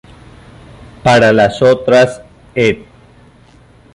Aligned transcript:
Para 1.03 1.31
las 1.31 1.61
otras 1.61 2.23
ed. 2.55 2.79